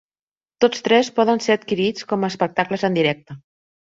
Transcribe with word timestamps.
Tots 0.63 0.79
tres 0.87 1.11
poden 1.19 1.43
ser 1.47 1.51
adquirits 1.59 2.09
com 2.13 2.25
a 2.27 2.31
espectacles 2.35 2.87
en 2.89 2.97
directe. 3.01 3.37